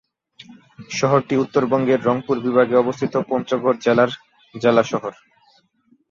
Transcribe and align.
শহরটি 0.91 1.35
উত্তরবঙ্গের 1.37 1.99
রংপুর 2.03 2.37
বিভাগে 2.39 2.75
অবস্থিত 2.77 3.13
পঞ্চগড় 3.29 3.77
জেলার 3.85 4.11
জেলা 4.55 4.83
শহর। 4.83 5.13